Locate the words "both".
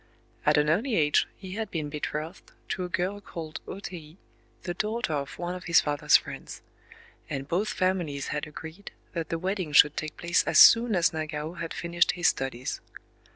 7.47-7.69